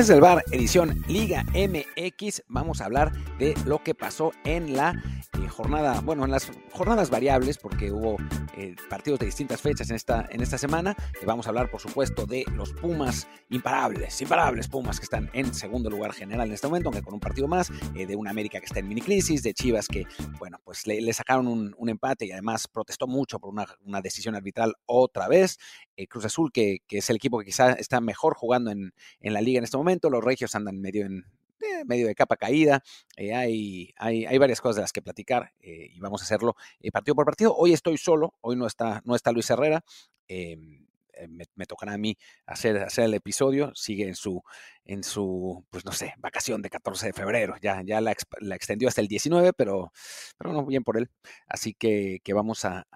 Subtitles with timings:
[0.00, 4.92] Desde el bar, edición Liga MX, vamos a hablar de lo que pasó en la
[5.34, 8.16] eh, jornada, bueno, en las jornadas variables, porque hubo
[8.56, 10.96] eh, partidos de distintas fechas en esta, en esta semana.
[11.20, 15.52] Eh, vamos a hablar, por supuesto, de los Pumas imparables, imparables Pumas que están en
[15.54, 18.66] segundo lugar general en este momento, aunque con un partido más, de una América que
[18.66, 20.06] está en mini crisis, de Chivas que,
[20.38, 24.74] bueno, pues le, sacaron un, empate y además protestó mucho por una, una decisión arbitral
[24.86, 25.58] otra vez.
[26.08, 29.40] Cruz Azul, que, que, es el equipo que quizá está mejor jugando en, en la
[29.40, 30.08] liga en este momento.
[30.08, 31.24] Los Regios andan medio en,
[31.80, 32.82] eh, medio de capa caída.
[33.16, 36.56] Eh, hay, hay, hay, varias cosas de las que platicar eh, y vamos a hacerlo
[36.92, 37.54] partido por partido.
[37.56, 39.84] Hoy estoy solo, hoy no está, no está Luis Herrera.
[40.28, 40.86] Em,
[41.28, 43.72] me, tocará a mí hacer, hacer el episodio.
[43.74, 44.42] Sigue en su,
[44.84, 47.54] en su, pues no sé, vacación de 14 de febrero.
[47.62, 49.92] Ya, ya la, extendió hasta el 19, pero,
[50.38, 51.10] pero no, bien por él.
[51.46, 52.86] Así que, que vamos a,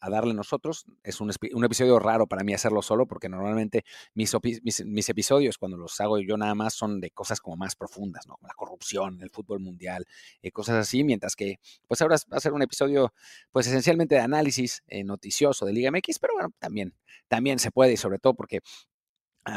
[0.00, 0.86] darle nosotros.
[1.02, 3.84] Es un, un, episodio raro para mí hacerlo solo, porque normalmente
[4.14, 8.26] mis, mis, episodios, cuando los hago yo nada más, son de cosas como más profundas,
[8.26, 8.34] ¿no?
[8.36, 10.06] Como la corrupción, el fútbol mundial,
[10.42, 13.12] eh, cosas así, mientras que, pues ahora va a ser un episodio,
[13.52, 16.94] pues esencialmente de análisis eh, noticioso de Liga MX, pero bueno, también,
[17.28, 18.60] también se puede, y sobre todo porque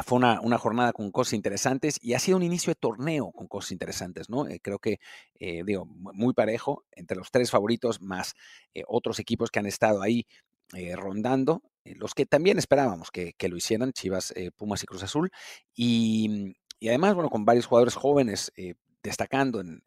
[0.05, 3.71] fue una, jornada con cosas interesantes y ha sido un inicio de torneo con cosas
[3.71, 4.47] interesantes, ¿no?
[4.47, 4.99] Eh, creo que,
[5.39, 8.35] eh, digo, muy parejo entre los tres favoritos más
[8.73, 10.25] eh, otros equipos que han estado ahí
[10.93, 15.31] rondando, los que también esperábamos que, lo hicieran, Chivas, Pumas y Cruz Azul,
[15.73, 18.51] y, y, además, bueno, con varios jugadores jóvenes
[19.03, 19.81] destacando en,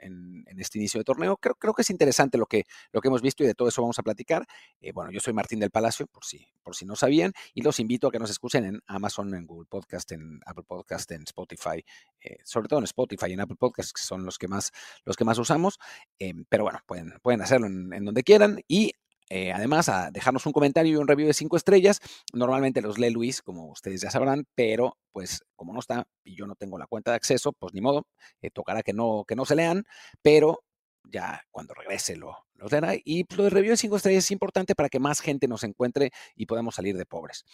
[0.58, 1.36] este inicio de torneo.
[1.36, 3.82] Creo, creo que es interesante lo que, lo que hemos visto y de todo eso
[3.82, 4.46] vamos a platicar.
[4.80, 7.80] Eh, bueno, yo soy Martín del Palacio, por si, por si no sabían, y los
[7.80, 11.84] invito a que nos escuchen en Amazon, en Google Podcast, en Apple Podcast, en Spotify,
[12.20, 14.70] eh, sobre todo en Spotify y en Apple Podcast, que son los que más,
[15.04, 15.78] los que más usamos.
[16.18, 18.60] Eh, pero bueno, pueden, pueden hacerlo en, en donde quieran.
[18.68, 18.92] Y
[19.34, 22.00] eh, además, dejarnos un comentario y un review de cinco estrellas.
[22.34, 26.46] Normalmente los lee Luis, como ustedes ya sabrán, pero pues como no está y yo
[26.46, 28.06] no tengo la cuenta de acceso, pues ni modo,
[28.42, 29.84] eh, tocará que no, que no se lean,
[30.20, 30.64] pero
[31.04, 32.92] ya cuando regrese lo, los leerá.
[33.02, 35.64] Y pues, lo de review de cinco estrellas es importante para que más gente nos
[35.64, 37.46] encuentre y podamos salir de pobres.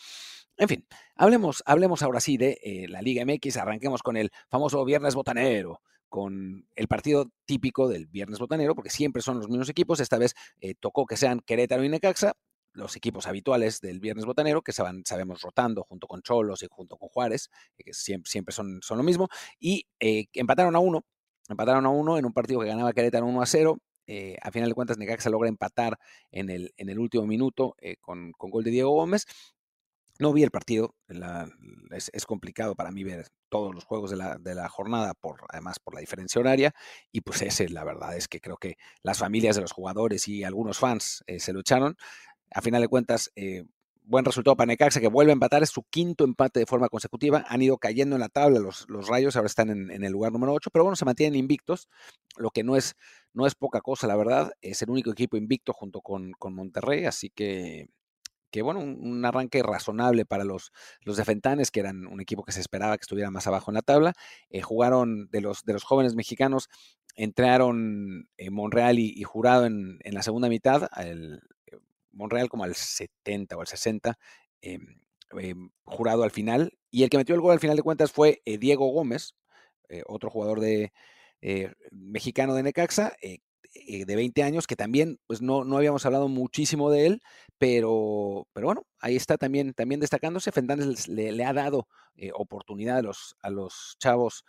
[0.56, 0.84] En fin,
[1.14, 5.80] hablemos, hablemos ahora sí de eh, la Liga MX, arranquemos con el famoso Viernes Botanero
[6.08, 10.00] con el partido típico del viernes botanero, porque siempre son los mismos equipos.
[10.00, 12.34] Esta vez eh, tocó que sean Querétaro y Necaxa,
[12.72, 16.66] los equipos habituales del viernes botanero, que se van, sabemos, rotando junto con Cholos y
[16.70, 20.78] junto con Juárez, eh, que siempre, siempre son, son lo mismo, y eh, empataron a
[20.78, 21.04] uno,
[21.48, 23.78] empataron a uno en un partido que ganaba Querétaro 1 a 0.
[24.42, 25.98] a final de cuentas, Necaxa logra empatar
[26.30, 29.26] en el, en el último minuto con, con gol de Diego Gómez
[30.18, 30.94] no vi el partido,
[31.90, 34.16] es, complicado para mí ver todos los juegos de
[34.54, 36.74] la, jornada, por, además por la diferencia horaria,
[37.12, 40.44] y pues ese, la verdad es que creo que las familias de los jugadores y
[40.44, 41.96] algunos fans eh, se lucharon.
[42.50, 43.64] A final de cuentas, eh,
[44.08, 47.44] buen resultado para Necaxa, que vuelve a empatar, es su quinto empate de forma consecutiva,
[47.46, 50.70] han ido cayendo en la tabla los, rayos, ahora están en, el lugar número 8,
[50.72, 51.88] pero bueno, se mantienen invictos,
[52.36, 52.96] lo que no es,
[53.34, 57.04] no es poca cosa, la verdad, es el único equipo invicto junto con, con Monterrey,
[57.04, 57.88] así que
[58.50, 60.72] que bueno, un, arranque razonable para los,
[61.02, 63.82] los defentanes, que eran un equipo que se esperaba que estuviera más abajo en la
[63.82, 64.14] tabla.
[64.50, 66.68] Eh, jugaron de los, de los jóvenes mexicanos,
[67.14, 71.78] entraron eh, Monreal y, Jurado en, la segunda mitad, el, eh,
[72.12, 74.18] Monreal como al 70 o al 60,
[74.62, 75.00] em,
[75.38, 78.42] em, Jurado al final, y el que metió el gol al final de cuentas fue
[78.44, 79.34] Diego Gómez,
[80.06, 80.92] otro jugador de,
[81.90, 83.38] mexicano de Necaxa, eh,
[83.86, 87.22] de 20 años, que también pues no, no habíamos hablado muchísimo de él,
[87.58, 90.52] pero, pero bueno, ahí está también, también destacándose.
[90.52, 94.44] Fernández le, ha dado eh, oportunidad a los, a los chavos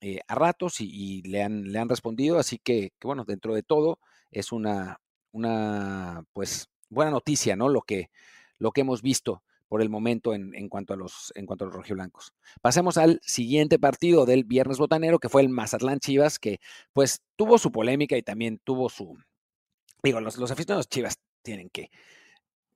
[0.00, 3.62] eh, a ratos y, le, han, le han respondido, así que, que, bueno, dentro de
[3.62, 3.98] todo
[4.30, 4.98] es una,
[5.32, 7.68] una pues buena noticia, ¿no?
[7.68, 8.10] Lo que,
[8.58, 9.42] lo que hemos visto
[9.72, 12.34] por el momento en, cuanto a los, en cuanto a los rojiblancos.
[12.60, 16.60] Pasemos al siguiente partido del viernes botanero, que fue el Mazatlán Chivas, que
[16.92, 19.16] pues tuvo su polémica y también tuvo su...
[20.02, 21.90] Digo, los, los aficionados Chivas tienen que,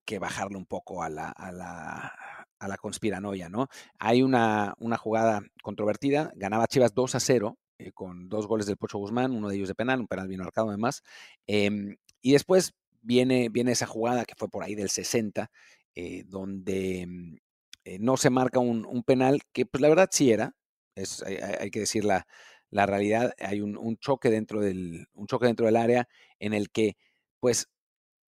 [0.06, 2.14] que bajarle un poco a la, a la,
[2.58, 3.68] a la conspiranoia, ¿no?
[3.98, 8.78] Hay una, una jugada controvertida, ganaba Chivas 2 a 0 eh, con dos goles del
[8.78, 11.02] Pocho Guzmán, uno de ellos de penal, un penal bien marcado además.
[11.46, 12.72] Eh, y después
[13.02, 15.50] viene, viene esa jugada que fue por ahí del 60,
[15.96, 17.36] eh, donde mm,
[17.84, 20.54] eh, no se marca un, penal, que pues la verdad sí era,
[20.94, 22.26] es, hay, que decir la,
[22.70, 26.08] la realidad, hay un, un, choque dentro del, un choque dentro del área
[26.38, 26.96] en el que
[27.40, 27.68] pues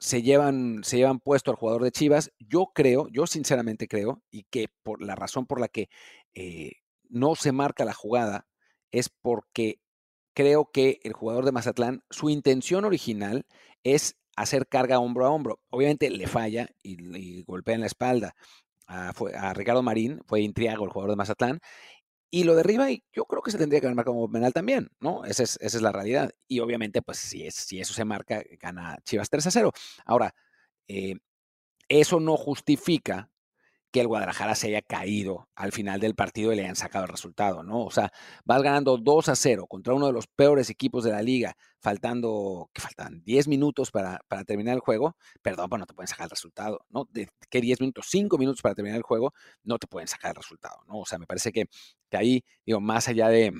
[0.00, 2.32] se llevan, se llevan puesto al jugador de Chivas.
[2.38, 5.88] Yo creo, yo sinceramente creo, y que por la razón por la que
[6.34, 6.72] eh,
[7.08, 8.46] no se marca la jugada
[8.92, 9.80] es porque
[10.34, 13.46] creo que el jugador de Mazatlán, su intención original
[13.82, 15.60] es hacer carga hombro a hombro.
[15.70, 18.34] Obviamente le falla y, golpea en la espalda
[18.86, 21.60] a, a, Ricardo Marín, fue Intriago el jugador de Mazatlán,
[22.30, 24.90] y lo derriba y yo creo que se tendría que haber marcado como penal también,
[25.00, 25.24] ¿no?
[25.24, 26.30] Esa es, esa es la realidad.
[26.46, 29.72] Y obviamente, pues si, es, si eso se marca, gana Chivas 3 a 0.
[30.04, 30.34] Ahora,
[30.88, 31.14] eh,
[31.88, 33.30] eso no justifica
[33.90, 37.10] que el Guadalajara se haya caído al final del partido y le hayan sacado el
[37.10, 37.84] resultado, ¿no?
[37.84, 38.12] O sea,
[38.44, 42.70] vas ganando 2 a 0 contra uno de los peores equipos de la liga, faltando,
[42.72, 46.24] que faltan 10 minutos para, para terminar el juego, perdón, pues no te pueden sacar
[46.24, 47.08] el resultado, ¿no?
[47.10, 49.32] De que 10 minutos, 5 minutos para terminar el juego,
[49.62, 50.98] no te pueden sacar el resultado, ¿no?
[51.00, 51.66] O sea, me parece que,
[52.10, 53.52] que ahí, digo, más allá de,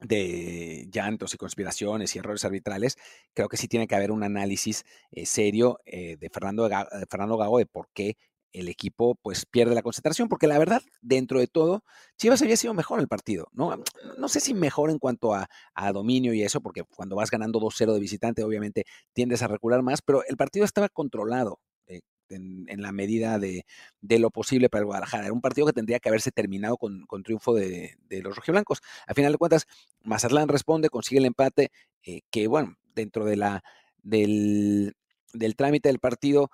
[0.00, 2.96] de llantos y conspiraciones y errores arbitrales,
[3.32, 7.36] creo que sí tiene que haber un análisis eh, serio eh, de, Fernando, de Fernando
[7.36, 8.16] Gago de por qué
[8.54, 11.84] el equipo pues pierde la concentración, porque la verdad, dentro de todo,
[12.16, 13.82] Chivas había sido mejor el partido, ¿no?
[14.16, 17.60] No sé si mejor en cuanto a, a dominio y eso, porque cuando vas ganando
[17.60, 21.58] 2-0 de visitante, obviamente tiendes a recular más, pero el partido estaba controlado.
[21.88, 23.66] Eh, en, en, la medida de,
[24.00, 25.24] de, lo posible para el Guadalajara.
[25.24, 28.80] Era un partido que tendría que haberse terminado con, con triunfo de, de, los rojiblancos.
[29.06, 29.66] A final de cuentas,
[30.02, 31.70] Mazatlán responde, consigue el empate,
[32.02, 33.62] eh, que bueno, dentro de la,
[34.02, 34.96] del,
[35.34, 36.50] del trámite del partido,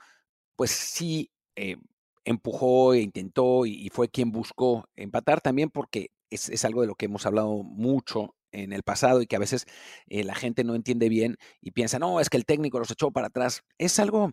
[0.57, 1.77] pues sí eh,
[2.25, 7.07] empujó e intentó y, fue quien buscó empatar también porque es, algo de lo que
[7.07, 9.67] hemos hablado mucho en el pasado y que a veces
[10.09, 13.11] eh, la gente no entiende bien y piensa, no, es que el técnico los echó
[13.11, 13.63] para atrás.
[13.79, 14.33] Es algo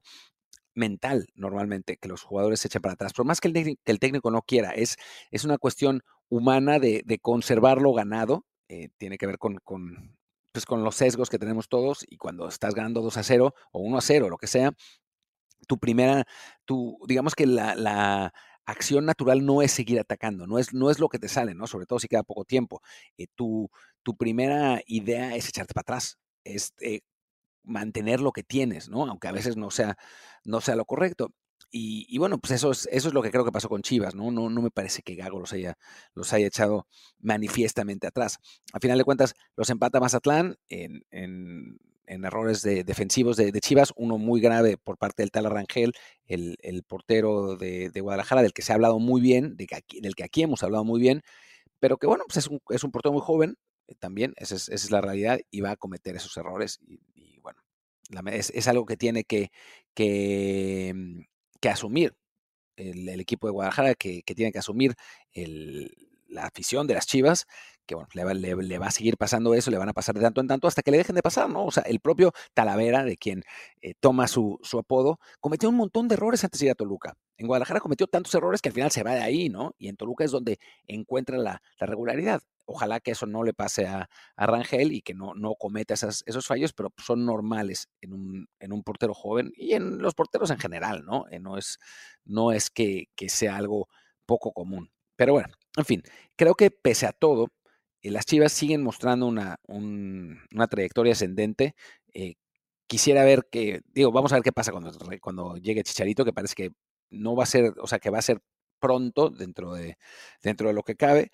[0.73, 3.47] mental normalmente que los jugadores se echen para atrás, pero más que
[3.85, 4.97] el, técnico no quiera, es,
[5.31, 10.17] es una cuestión humana de, de conservar lo ganado, eh, tiene que ver con, con,
[10.51, 13.79] pues con los sesgos que tenemos todos y cuando estás ganando 2 a 0 o
[13.79, 14.73] 1 a 0, lo que sea,
[15.67, 16.25] tu primera,
[16.65, 18.33] tu, digamos que la, la,
[18.67, 21.67] acción natural no es seguir atacando, no es, no es lo que te sale, ¿no?
[21.67, 22.81] Sobre todo si queda poco tiempo.
[23.17, 23.69] Eh, tu,
[24.03, 26.99] tu, primera idea es echarte para atrás, es eh,
[27.63, 29.07] mantener lo que tienes, ¿no?
[29.07, 29.97] Aunque a veces no sea,
[30.43, 31.31] no sea lo correcto.
[31.71, 34.15] Y, y, bueno, pues eso es, eso es lo que creo que pasó con Chivas,
[34.15, 34.31] ¿no?
[34.31, 35.77] No, no me parece que Gago los haya,
[36.13, 36.87] los haya echado
[37.19, 38.37] manifiestamente atrás.
[38.73, 41.77] A final de cuentas, los empata Mazatlán en, en
[42.07, 45.93] en errores de, defensivos de, Chivas, uno muy grave por parte del tal Rangel,
[46.25, 49.67] el, el portero de, de, Guadalajara, del que se ha hablado muy bien, del
[50.15, 51.21] que aquí hemos hablado muy bien,
[51.79, 53.57] pero que bueno, pues es un, es un portero muy joven,
[53.87, 57.61] eh, también, esa es, la realidad, y va a cometer esos errores, y, bueno,
[58.31, 59.51] es, algo que tiene que,
[59.93, 61.21] que, mm,
[61.59, 62.15] que asumir
[62.77, 64.95] el, el, equipo de Guadalajara, que, que tiene que asumir
[65.33, 65.91] el,
[66.29, 67.45] la afición de las Chivas,
[67.87, 70.47] que bueno, le va, a seguir pasando eso, le van a pasar de tanto en
[70.47, 71.65] tanto hasta que le dejen de pasar, ¿no?
[71.65, 73.43] O sea, el propio Talavera, de quien
[73.81, 77.17] eh, toma su, su, apodo, cometió un montón de errores antes de ir a Toluca.
[77.37, 79.73] En Guadalajara cometió tantos errores que al final se va de ahí, ¿no?
[79.77, 82.41] Y en Toluca es donde encuentra la, la regularidad.
[82.65, 86.45] Ojalá que eso no le pase a, a Rangel y que no, no cometa esos
[86.45, 90.59] fallos, pero son normales en un, en un, portero joven y en los porteros en
[90.59, 91.25] general, ¿no?
[91.31, 91.79] Eh, no es,
[92.25, 93.87] no es que, que sea algo
[94.25, 94.91] poco común.
[95.15, 96.03] Pero bueno, en fin,
[96.35, 97.47] creo que pese a todo,
[98.11, 101.75] las Chivas siguen mostrando una, un, una trayectoria ascendente.
[102.13, 102.35] Eh,
[102.87, 106.55] quisiera ver que, digo, vamos a ver qué pasa cuando, cuando llegue Chicharito, que parece
[106.55, 106.71] que
[107.09, 108.41] no va a ser, o sea, que va a ser
[108.79, 109.97] pronto dentro de,
[110.41, 111.31] dentro de lo que cabe.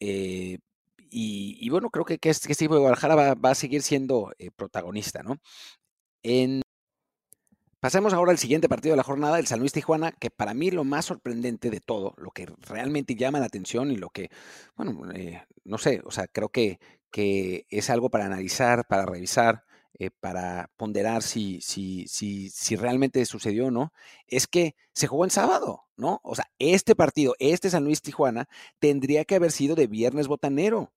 [0.00, 0.58] Eh,
[1.10, 4.32] y, y, bueno, creo que, que, este, este equipo de Guadalajara va, a seguir siendo
[4.38, 5.38] eh, protagonista, ¿no?
[6.22, 6.62] En,
[7.80, 10.70] Pasemos ahora al siguiente partido de la jornada, el San Luis Tijuana, que para mí
[10.70, 14.30] lo más sorprendente de todo, lo que realmente llama la atención y lo que,
[14.76, 16.80] bueno, eh, no sé, o sea, creo que,
[17.10, 19.64] que es algo para analizar, para revisar,
[19.98, 23.92] eh, para ponderar si, si, si, realmente sucedió o no,
[24.26, 26.20] es que se jugó en sábado, ¿no?
[26.24, 30.92] O sea, este partido, este San Luis Tijuana, tendría que haber sido de viernes botanero.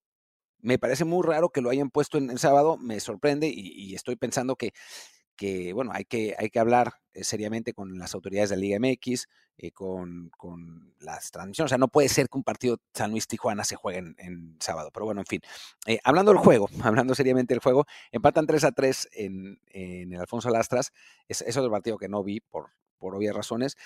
[0.60, 4.16] Me parece muy raro que lo hayan puesto en el sábado, me sorprende y estoy
[4.18, 4.74] pensando que
[5.40, 9.28] que, bueno, hay que, hay que hablar seriamente con las autoridades de la Liga MX,
[9.74, 11.70] con, con, las transmisiones.
[11.70, 14.90] O sea, no puede ser que un partido San Luis-Tijuana se juegue en, sábado.
[14.94, 15.42] Pero bueno, en fin.
[16.04, 20.50] hablando del juego, hablando seriamente del juego, empatan 3 a 3 en, en el Alfonso
[20.50, 20.92] Lastras.
[21.28, 23.78] Es, es otro partido que no vi por, por obvias razones,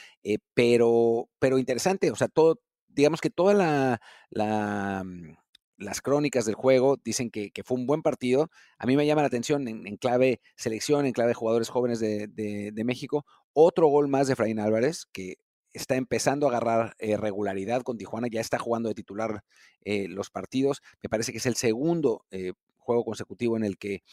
[0.54, 2.12] pero, pero interesante.
[2.12, 5.38] O sea, todo, digamos que toda la, la mm,
[5.78, 8.50] las crónicas del juego dicen que, fue un buen partido.
[8.78, 13.26] A mí me llama la atención en, clave selección, en clave jugadores jóvenes de, México.
[13.54, 15.38] Otro gol más de Efraín Álvarez, que
[15.74, 19.44] está empezando a agarrar eh, regularidad con Tijuana, ya está jugando de titular
[19.82, 20.82] eh, los partidos.
[21.02, 24.04] Me parece que es el segundo eh, juego consecutivo en el que,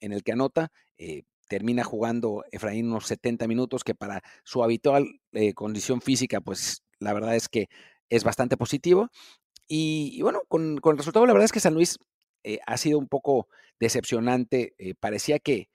[0.00, 0.70] en el que anota.
[1.48, 5.20] termina jugando Efraín unos 70 minutos, que para su habitual
[5.54, 7.68] condición física, pues la verdad es que
[8.10, 9.10] es bastante positivo.
[9.68, 11.98] Y, bueno, con, el resultado, la verdad es que San Luis
[12.42, 13.48] eh, ha sido un poco
[13.78, 14.74] decepcionante.
[14.78, 15.68] Eh, parecía que,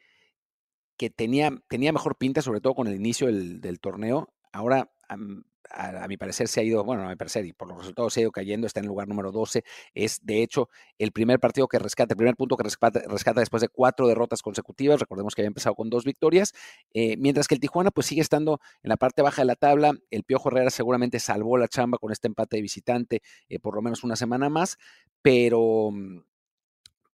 [0.97, 4.33] que tenía, tenía mejor pinta, sobre todo con el inicio del, del torneo.
[4.51, 4.91] Ahora
[5.69, 8.19] a, mi parecer se ha ido, bueno, a mi parecer, y por los resultados se
[8.19, 9.63] ha ido cayendo, está en el lugar número 12.
[9.93, 13.69] Es de hecho el primer partido que rescata, el primer punto que rescata, después de
[13.69, 14.99] cuatro derrotas consecutivas.
[14.99, 16.53] Recordemos que había empezado con dos victorias,
[16.93, 19.93] eh, mientras que el Tijuana pues sigue estando en la parte baja de la tabla.
[20.11, 23.81] El Piojo Herrera seguramente salvó la chamba con este empate de visitante eh, por lo
[23.81, 24.77] menos una semana más,
[25.21, 26.19] pero mm,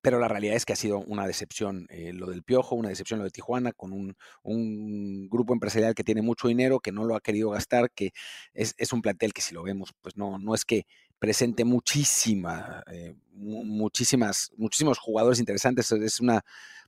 [0.02, 3.20] pero la realidad es que ha sido una decepción eh, lo del Piojo, una decepción
[3.20, 7.22] lo de Tijuana, con un, grupo empresarial que tiene mucho dinero, que no lo ha
[7.22, 8.12] querido gastar, que
[8.54, 10.86] es, un plantel que si lo vemos, pues no, no es que
[11.20, 16.42] presente muchísima, eh, muchísimas, muchísimos jugadores interesantes, es una,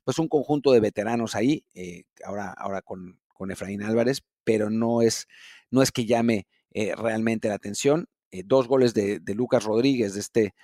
[0.04, 5.02] pues un conjunto de veteranos ahí, eh, ahora, ahora con, con, Efraín Álvarez, pero no
[5.02, 5.26] es,
[5.70, 8.08] no es que llame realmente la atención.
[8.46, 10.54] dos goles de, de Lucas Rodríguez, de este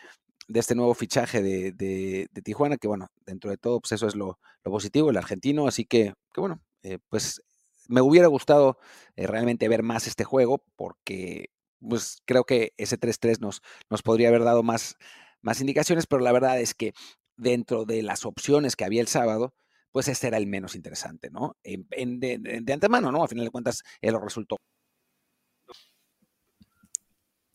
[0.48, 4.38] de este nuevo fichaje de, Tijuana, que bueno, dentro de todo, pues eso es lo,
[4.62, 7.42] positivo, el argentino, así que, que bueno, eh, pues
[7.88, 8.78] me hubiera gustado
[9.16, 11.50] eh, realmente ver más este juego, porque
[11.80, 14.96] pues creo que ese 3-3 nos, nos podría haber dado más,
[15.42, 16.92] más indicaciones, pero la verdad es que
[17.36, 19.54] dentro de las opciones que había el sábado,
[19.92, 21.56] pues este era el menos interesante, ¿no?
[21.62, 23.24] En, de, de, antemano, ¿no?
[23.24, 24.56] A final de cuentas, él lo resultó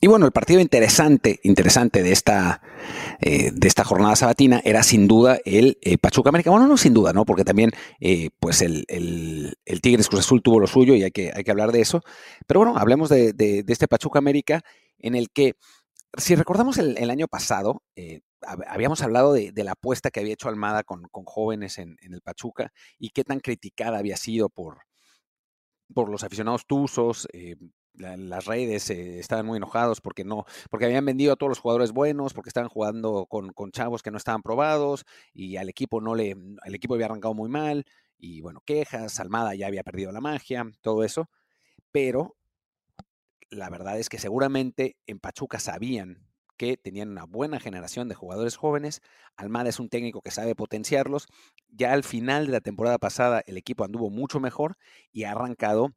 [0.04, 2.62] y bueno, el partido interesante, interesante de esta,
[3.22, 6.50] eh, de esta jornada sabatina era sin duda el eh, Pachuca América.
[6.50, 7.24] Bueno, no sin duda, ¿no?
[7.24, 11.12] Porque también, eh, pues el, el, el, Tigres Cruz Azul tuvo lo suyo y hay
[11.12, 12.02] que, hay que hablar de eso.
[12.46, 14.60] Pero bueno, hablemos de, este Pachuca América
[14.98, 15.54] en el que,
[16.18, 17.82] si recordamos el, año pasado,
[18.68, 22.74] habíamos hablado de, la apuesta que había hecho Almada con, jóvenes en, en, el Pachuca
[23.00, 24.80] y qué tan criticada había sido por,
[25.94, 27.26] por los aficionados tuzos,
[27.96, 31.92] las redes eh, estaban muy enojados porque no, porque habían vendido a todos los jugadores
[31.92, 36.16] buenos, porque estaban jugando con, con, chavos que no estaban probados y al equipo no
[36.16, 36.32] le,
[36.66, 37.86] el equipo había arrancado muy mal
[38.18, 41.30] y bueno, quejas, Almada ya había perdido la magia, todo eso,
[41.92, 42.36] pero
[43.50, 48.56] la verdad es que seguramente en Pachuca sabían que tenían una buena generación de jugadores
[48.56, 49.02] jóvenes.
[49.36, 51.28] Almada es un técnico que sabe potenciarlos.
[51.70, 54.78] Ya al final de la temporada pasada el equipo anduvo mucho mejor
[55.12, 55.94] y ha arrancado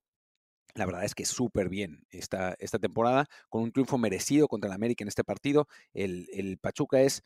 [0.77, 4.75] la verdad es que súper bien esta, esta temporada, con un triunfo merecido contra el
[4.75, 5.67] América en este partido.
[5.95, 7.23] El, Pachuca es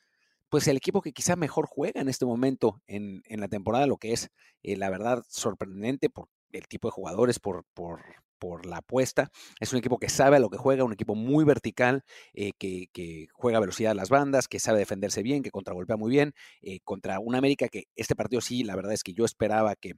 [0.49, 4.13] pues el equipo que quizá mejor juega en este momento en, la temporada, lo que
[4.13, 4.31] es
[4.63, 8.03] eh, la verdad sorprendente por el tipo de jugadores, por, por,
[8.39, 9.31] por, la apuesta.
[9.61, 12.03] Es un equipo que sabe a lo que juega, un equipo muy vertical,
[12.35, 15.97] eh, que, que, juega a velocidad a las bandas, que sabe defenderse bien, que contragolpea
[15.97, 19.25] muy bien, eh, contra un América que este partido sí, la verdad es que yo
[19.25, 19.95] esperaba que,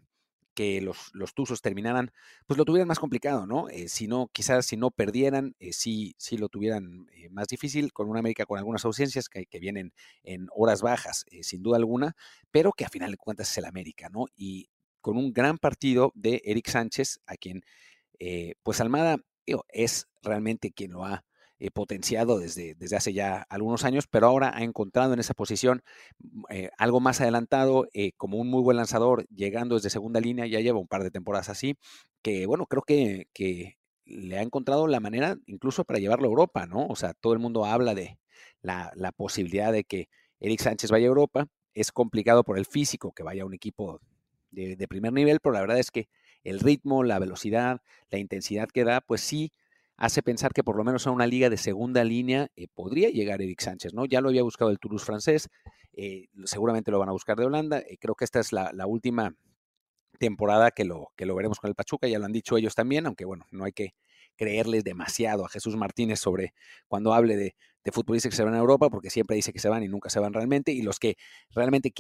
[0.55, 2.13] que los, los Tuzos terminaran,
[2.47, 3.69] pues lo tuvieran más complicado, ¿no?
[3.69, 7.93] Eh, si no, quizás si no perdieran, eh, sí, sí lo tuvieran eh, más difícil,
[7.93, 9.93] con una América con algunas ausencias que, vienen
[10.25, 12.17] en horas bajas, sin duda alguna,
[12.51, 14.27] pero que a final de cuentas es el América, ¿no?
[14.35, 17.63] Y con un gran partido de Eric Sánchez, a quien,
[18.65, 19.19] pues Almada,
[19.69, 21.25] es realmente quien lo ha
[21.65, 25.85] eh, potenciado desde, desde hace ya algunos años, pero ahora ha encontrado en esa posición
[26.19, 30.45] mm, eh, algo más adelantado, eh, como un muy buen lanzador, llegando desde segunda línea,
[30.49, 31.77] ya lleva un par de temporadas así,
[32.21, 36.67] que bueno, creo que, que le ha encontrado la manera incluso para llevarlo a Europa,
[36.67, 36.85] ¿no?
[36.89, 38.19] O sea, todo el mundo habla de
[38.61, 40.09] la, la posibilidad de que
[40.41, 44.01] Eric Sánchez vaya a Europa, es complicado por el físico que vaya a un equipo
[44.51, 46.09] de, de primer nivel, pero la verdad es que
[46.43, 49.53] el ritmo, la velocidad, la intensidad que da, pues sí
[50.03, 53.41] hace pensar que por lo menos a una liga de segunda línea eh, podría llegar
[53.41, 54.05] Eric Sánchez, ¿no?
[54.05, 55.49] Ya lo había buscado el Toulouse francés,
[55.93, 59.37] eh, seguramente lo van a buscar de Holanda, eh, creo que esta es la, última
[60.19, 63.07] temporada que lo, que lo veremos con el Pachuca, ya lo han dicho ellos también,
[63.07, 63.95] aunque bueno, no hay que
[64.35, 66.53] creerles demasiado a Jesús Martínez sobre
[66.89, 67.55] cuando hable de,
[67.93, 70.19] futbolistas que se van a Europa, porque siempre dice que se van y nunca se
[70.19, 71.17] van realmente, y los que
[71.51, 71.93] realmente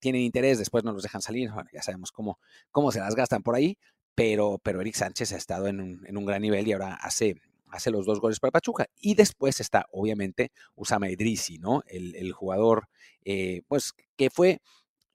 [0.00, 2.38] tienen interés después no los dejan salir, bueno, ya sabemos cómo,
[2.70, 3.76] cómo se las gastan por ahí,
[4.14, 7.36] pero, pero Eric Sánchez ha estado en un, en un gran nivel y ahora hace,
[7.70, 8.86] hace los dos goles para Pachuca.
[9.00, 11.82] Y después está, obviamente, Usama Idrisi, ¿no?
[11.86, 12.88] El, el jugador,
[13.24, 14.60] eh, pues, que fue,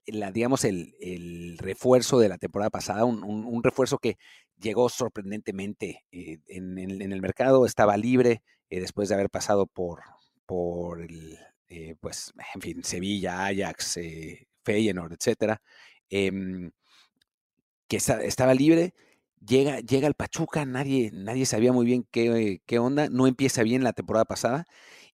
[0.07, 4.17] la, digamos, el, el, refuerzo de la temporada pasada, un, un, refuerzo que
[4.57, 10.01] llegó sorprendentemente eh, en, en, el mercado, estaba libre eh, después de haber pasado por,
[10.45, 11.37] por el,
[11.99, 13.99] pues, en fin, Sevilla, Ajax,
[14.63, 15.61] Feyenoord, etcétera,
[16.09, 16.71] em,
[17.87, 18.93] que estaba libre
[19.45, 23.83] llega, llega al Pachuca, nadie, nadie sabía muy bien qué, qué, onda, no empieza bien
[23.83, 24.65] la temporada pasada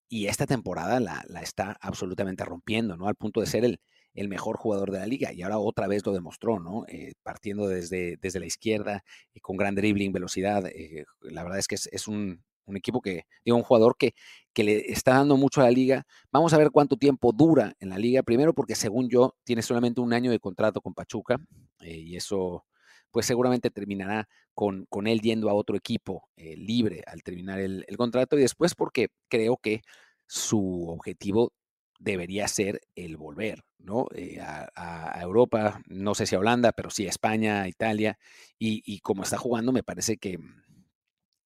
[0.08, 3.06] y esta temporada la, la, está absolutamente rompiendo, ¿no?
[3.08, 3.80] Al punto de ser el,
[4.14, 6.84] el mejor jugador de la liga y ahora otra vez lo demostró, ¿no?
[6.88, 11.68] Eh, partiendo desde, desde la izquierda, eh, con gran dribbling, velocidad, eh, la verdad es
[11.68, 14.14] que es, es un, un, equipo que, digo, un jugador que,
[14.52, 16.06] que le está dando mucho a la liga.
[16.32, 20.00] Vamos a ver cuánto tiempo dura en la liga, primero porque según yo tiene solamente
[20.00, 21.36] un año de contrato con Pachuca
[21.80, 22.64] y eso
[23.10, 27.84] pues seguramente terminará con, con él yendo a otro equipo eh, libre al terminar el,
[27.88, 29.82] el, contrato y después porque creo que
[30.26, 31.52] su objetivo
[31.98, 34.06] debería ser el volver, ¿no?
[34.14, 38.18] Eh, a, a, Europa, no sé si a Holanda, pero sí a España, a Italia,
[38.58, 40.38] y, y como está jugando me parece que,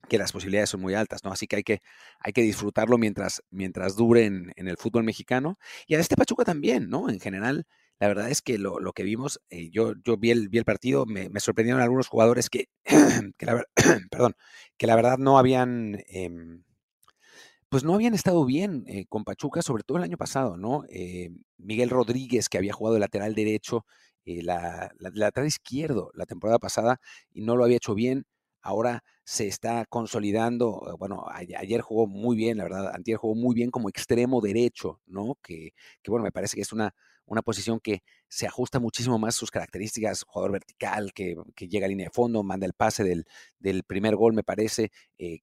[0.09, 1.33] que las posibilidades son muy altas, ¿no?
[1.33, 1.83] Así que hay que,
[2.21, 5.59] hay que disfrutarlo mientras, mientras dure en, en, el fútbol mexicano.
[5.87, 7.09] Y a este Pachuca también, ¿no?
[7.09, 7.67] En general,
[8.05, 10.65] la verdad es que lo, lo que vimos, eh, yo, yo vi, el, vi el
[10.67, 12.67] partido, me, sorprendieron algunos jugadores que,
[13.39, 13.65] que, la,
[14.11, 14.35] perdón,
[14.77, 16.31] que la verdad no habían, eh,
[17.71, 20.85] pues no habían estado bien eh, con Pachuca, sobre todo el año pasado, ¿no?
[20.91, 23.87] Eh, Miguel Rodríguez, que había jugado de lateral derecho,
[24.27, 27.01] eh, la, la, lateral izquierdo la temporada pasada
[27.33, 28.27] y no lo había hecho bien
[28.63, 33.71] ahora se está consolidando, bueno, ayer jugó muy bien, la verdad, antier jugó muy bien
[33.71, 35.37] como extremo derecho, ¿no?
[35.43, 36.95] Que, que bueno, me parece que es una,
[37.26, 41.87] una posición que se ajusta muchísimo más a sus características, jugador vertical, que, que, llega
[41.87, 43.26] a línea de fondo, manda el pase del,
[43.59, 45.40] del primer gol, me parece, eh,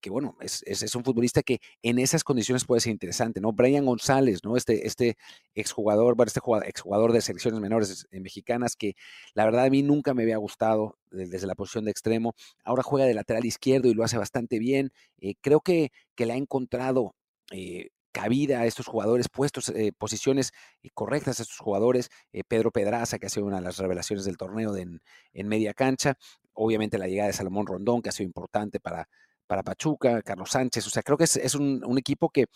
[0.00, 3.52] que, bueno, es, es, un futbolista que en esas condiciones puede ser interesante, ¿no?
[3.52, 4.56] Brian González, ¿no?
[4.56, 5.16] Este, este
[5.54, 8.94] exjugador, bueno, este jugador, exjugador de selecciones menores mexicanas que
[9.34, 13.06] la verdad a mí nunca me había gustado desde la posición de extremo, ahora juega
[13.06, 17.16] de lateral izquierdo y lo hace bastante bien, eh, creo que, que le ha encontrado
[17.50, 20.52] eh, cabida a estos jugadores, puestos, eh, posiciones
[20.84, 22.10] eh, correctas a estos jugadores.
[22.32, 25.74] Eh, Pedro Pedraza, que ha sido una de las revelaciones del torneo en, en, media
[25.74, 26.16] cancha.
[26.52, 29.08] Obviamente la llegada de Salomón Rondón, que ha sido importante para,
[29.48, 30.86] para Pachuca, Carlos Sánchez.
[30.86, 32.46] O sea, creo que es, es un, un, equipo que,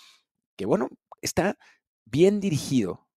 [0.56, 0.88] que, bueno,
[1.22, 1.56] está
[2.04, 3.08] bien dirigido.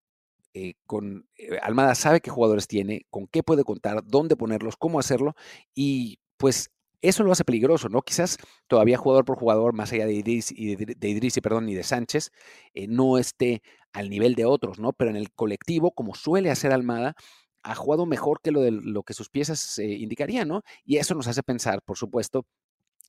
[0.87, 1.27] con
[1.61, 5.35] Almada sabe qué jugadores tiene, con qué puede contar, dónde ponerlos, cómo hacerlo,
[5.75, 8.01] y pues eso lo hace peligroso, ¿no?
[8.01, 8.37] Quizás
[8.67, 12.31] todavía jugador por jugador, más allá de Idris y de, perdón, y de Sánchez,
[12.73, 13.61] eh, no esté
[13.91, 14.93] al nivel de otros, ¿no?
[14.93, 17.15] Pero en el colectivo, como suele hacer Almada,
[17.63, 20.61] ha jugado mejor que lo de lo que sus piezas eh, indicarían, ¿no?
[20.85, 22.45] Y eso nos hace pensar, por supuesto,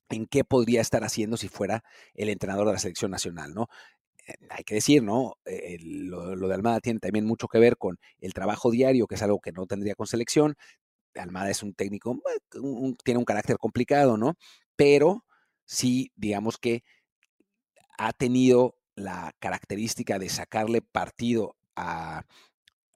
[0.09, 3.67] en qué podría estar haciendo si fuera el entrenador de la selección nacional, ¿no?
[4.27, 5.35] Eh, hay que decir, ¿no?
[5.79, 9.39] Lo, de Almada tiene también mucho que ver con el trabajo diario, que es algo
[9.39, 10.55] que no tendría con selección,
[11.15, 12.21] Almada es un técnico,
[12.55, 14.35] un, tiene un carácter complicado, ¿no?
[14.75, 15.25] Pero
[15.65, 16.83] sí, digamos que
[17.97, 22.23] ha tenido la característica de sacarle partido a,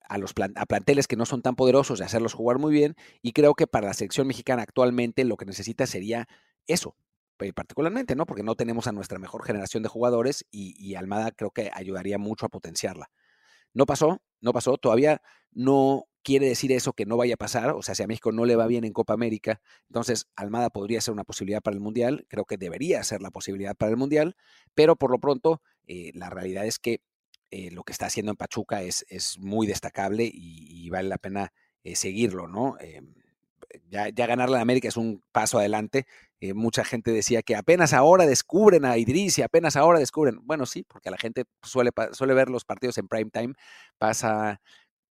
[0.02, 3.34] a los a planteles que no son tan poderosos, de hacerlos jugar muy bien, y
[3.34, 6.28] creo que para la selección mexicana actualmente lo que necesita sería
[6.68, 6.96] eso,
[7.56, 8.26] particularmente, ¿no?
[8.26, 12.46] Porque no tenemos a nuestra mejor generación de jugadores y Almada creo que ayudaría mucho
[12.46, 13.10] a potenciarla.
[13.74, 17.82] No pasó, no pasó, todavía no quiere decir eso que no vaya a pasar, o
[17.82, 21.14] sea, si a México no le va bien en Copa América, entonces Almada podría ser
[21.14, 24.36] una posibilidad para el Mundial, creo que debería ser la posibilidad para el Mundial,
[24.76, 27.00] pero por lo pronto eh, la realidad es que
[27.50, 31.54] eh, lo que está haciendo en Pachuca es, es muy destacable y, vale la pena
[31.86, 32.76] eh, seguirlo, ¿no?
[33.90, 36.08] ya, ya ganarle a América es un paso adelante.
[36.54, 40.40] Mucha gente decía que apenas ahora descubren a Idris y apenas ahora descubren.
[40.44, 43.54] Bueno, sí, porque la gente suele, suele ver los partidos en prime time.
[43.98, 44.60] Pasa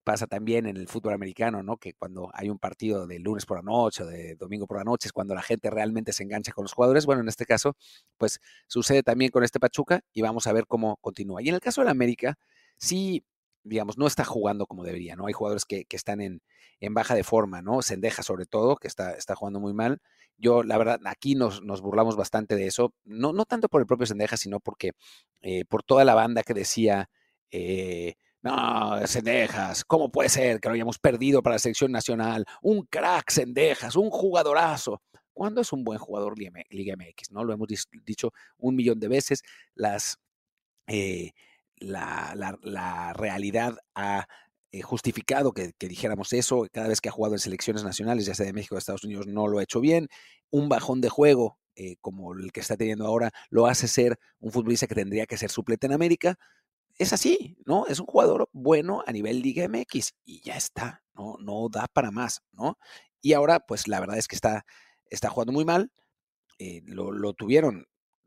[0.07, 1.79] pasa también en el fútbol americano, ¿no?
[1.79, 4.85] Que cuando hay un partido de lunes por la noche o de domingo por la
[4.85, 7.07] noche es cuando la gente realmente se engancha con los jugadores.
[7.07, 7.75] Bueno, en este caso,
[8.17, 8.39] pues
[8.69, 11.43] sucede también con este Pachuca y vamos a ver cómo continúa.
[11.43, 12.39] Y en el caso de la América,
[12.77, 13.25] sí,
[13.65, 15.27] digamos, no está jugando como debería, ¿no?
[15.27, 16.41] Hay jugadores que, están en,
[16.79, 17.83] en, baja de forma, ¿no?
[17.83, 19.99] Sendeja sobre todo, que está, está jugando muy mal.
[20.39, 23.89] Yo, la verdad, aquí nos, nos burlamos bastante de eso, no, no tanto por el
[23.89, 24.93] propio Sendeja, sino porque
[25.43, 27.11] eh, por toda la banda que decía...
[27.51, 28.15] Eh,
[28.47, 32.45] no, Sendejas, ¿cómo puede ser que lo hayamos perdido para la selección nacional?
[32.63, 35.03] Un crack, Sendejas, un jugadorazo.
[35.33, 37.33] ¿Cuándo es un buen jugador Liga MX?
[37.33, 37.43] ¿no?
[37.43, 37.67] Lo hemos
[38.05, 39.43] dicho un millón de veces.
[39.75, 40.19] Las,
[40.87, 41.33] eh,
[41.77, 44.29] la, la, la, realidad ha
[44.71, 46.69] eh, justificado que, dijéramos eso.
[46.73, 49.03] Cada vez que ha jugado en selecciones nacionales, ya sea de México o de Estados
[49.03, 50.09] Unidos, no lo ha hecho bien.
[50.51, 54.53] Un bajón de juego eh, como el que está teniendo ahora lo hace ser un
[54.53, 56.39] futbolista que tendría que ser suplente en América.
[56.99, 57.87] Es así, ¿no?
[57.87, 61.37] Es un jugador bueno a nivel Liga MX y ya está, ¿no?
[61.41, 62.79] No da para más, ¿no?
[63.21, 64.65] Y ahora, pues la verdad es que está,
[65.11, 65.93] está jugando muy mal.
[66.59, 67.87] Eh, lo, lo, tuvieron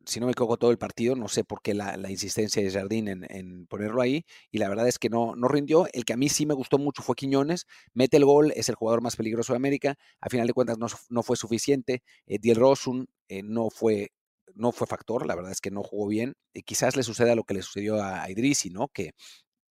[0.10, 1.16] si no me equivoco, todo el partido.
[1.16, 4.26] No sé por qué la, insistencia de Jardín en, ponerlo ahí.
[4.52, 5.88] Y la verdad es que no, no rindió.
[5.94, 7.66] El que a mí sí me gustó mucho fue Quiñones.
[7.94, 9.98] Mete el gol, es el jugador más peligroso de América.
[10.20, 10.78] A final de cuentas
[11.10, 12.04] no, fue suficiente.
[12.26, 14.12] Eh, Diel Rosun eh, no, fue,
[14.60, 15.26] no fue factor.
[15.26, 16.36] La verdad es que no jugó bien.
[16.54, 18.90] y quizás le suceda lo que le sucedió a, Idrisi, ¿no?
[18.90, 19.12] Que,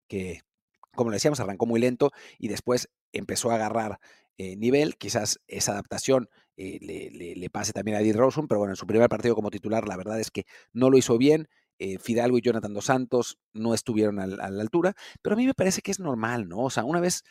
[0.08, 0.42] que,
[0.96, 4.00] como le decíamos, arrancó muy lento y después empezó a agarrar
[4.38, 4.98] eh, nivel.
[4.98, 6.80] Quizás esa adaptación eh,
[7.38, 9.98] le, pase también a Eddie Rosen, pero bueno, en su primer partido como titular, la
[9.98, 11.48] verdad es que no lo hizo bien.
[11.84, 15.56] Eh, Fidalgo y Jonathan Dos Santos no estuvieron a, la altura, pero a mí me
[15.56, 16.60] parece que es normal, ¿no?
[16.60, 17.24] O sea, una vez,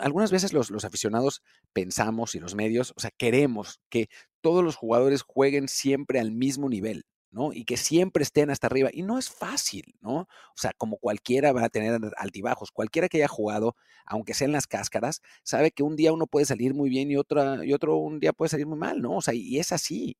[0.00, 1.42] algunas veces los, los aficionados
[1.74, 4.08] pensamos y los medios, o sea, queremos que
[4.40, 7.04] todos los jugadores jueguen siempre al mismo nivel.
[7.30, 7.52] ¿no?
[7.52, 8.88] Y que siempre estén hasta arriba.
[8.90, 10.20] Y no es fácil, ¿no?
[10.20, 12.70] O sea, como cualquiera va a tener altibajos.
[12.72, 16.46] Cualquiera que haya jugado, aunque sea en las cáscaras, sabe que un día uno puede
[16.46, 17.16] salir muy bien y, y
[17.74, 19.16] otro un día puede salir muy mal, ¿no?
[19.16, 20.16] O sea, y es así,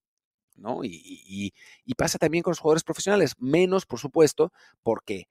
[0.58, 0.84] ¿no?
[0.84, 1.52] Y,
[1.84, 5.28] y pasa también con los jugadores profesionales, menos, por supuesto, porque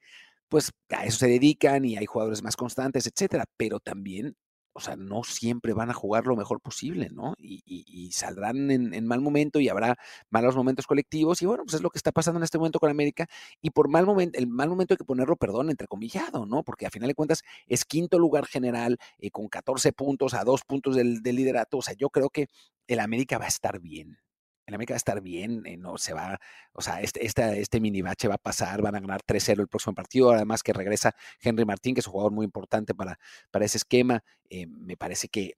[0.50, 4.36] pues a eso se dedican y hay jugadores más constantes, etcétera, pero también
[4.78, 7.34] o sea, no siempre van a jugar lo mejor posible, ¿no?
[7.40, 9.98] Y, saldrán en, mal momento y habrá
[10.30, 11.42] malos momentos colectivos.
[11.42, 13.26] Y bueno, pues es lo que está pasando en este momento con América.
[13.60, 16.64] Y por mal momento, el mal momento hay que ponerlo, perdón, entrecomillado, ¿no?
[16.64, 20.62] Porque a final de cuentas es quinto lugar general eh, con 14 puntos a dos
[20.64, 21.80] puntos del, del liderato.
[21.80, 22.48] O sea, yo creo que
[22.88, 24.20] el América va a estar bien
[24.68, 26.40] el América va a estar bien, eh, no se va,
[26.74, 29.96] o sea, este, este, mini bache va a pasar, van a ganar 3-0 el próximo
[29.96, 33.18] partido, además que regresa Henry Martín, que es un jugador muy importante para,
[33.62, 35.56] ese esquema, eh, me parece que,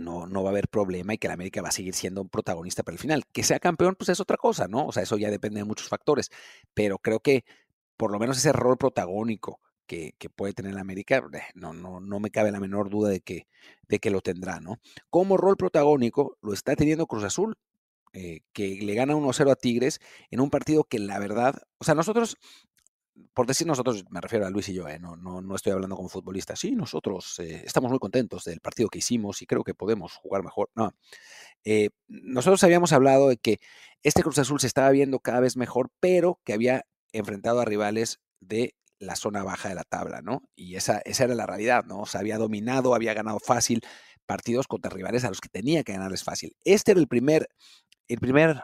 [0.00, 2.82] no, va a haber problema y que el América va a seguir siendo un protagonista
[2.82, 3.24] para el final.
[3.32, 4.86] Que sea campeón, pues es otra cosa, ¿no?
[4.86, 6.30] O sea, eso ya depende de muchos factores,
[6.74, 7.44] pero creo que
[7.96, 12.00] por lo menos ese rol protagónico que, que, puede tener el América, eh, no, no,
[12.00, 13.46] no me cabe la menor duda de que,
[13.88, 14.78] de que lo tendrá, ¿no?
[15.10, 17.56] Como rol protagónico lo está teniendo Cruz Azul,
[18.12, 21.94] eh, que le gana 1-0 a Tigres en un partido que la verdad, o sea,
[21.94, 22.36] nosotros,
[23.34, 25.96] por decir nosotros, me refiero a Luis y yo, eh, no, no, no, estoy hablando
[25.96, 29.74] como futbolista, sí, nosotros eh, estamos muy contentos del partido que hicimos y creo que
[29.74, 30.70] podemos jugar mejor.
[30.74, 30.94] No,
[32.08, 33.58] nosotros habíamos hablado de que
[34.02, 38.20] este Cruz Azul se estaba viendo cada vez mejor, pero que había enfrentado a rivales
[38.40, 40.42] de la zona baja de la tabla, ¿no?
[40.54, 42.00] Y esa, esa era la realidad, ¿no?
[42.00, 43.82] O sea, había dominado, había ganado fácil
[44.26, 46.56] partidos contra rivales a los que tenía que ganarles fácil.
[46.64, 47.48] Este era el primer
[48.12, 48.62] el primer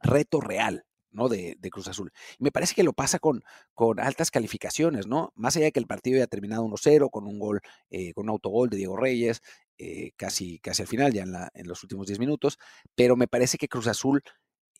[0.00, 1.28] reto real, ¿no?
[1.28, 2.12] De, Cruz Azul.
[2.38, 3.42] Me parece que lo pasa con,
[3.74, 5.32] con altas calificaciones, ¿no?
[5.34, 7.60] Más allá de que el partido haya terminado 1-0 con un gol,
[7.90, 9.42] eh, con un autogol de Diego Reyes,
[9.78, 12.58] eh, casi, casi al final, ya en, los últimos 10 minutos,
[12.94, 14.22] pero me parece que Cruz Azul